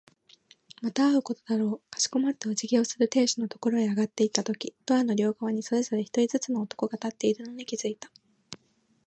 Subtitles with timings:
[0.81, 1.91] また会うことだろう。
[1.91, 8.09] かしこまってお辞儀をする亭主のところへ上がっていったとき、ドアの両側にそれぞれ一人ずつの男が立っているのに気づいた。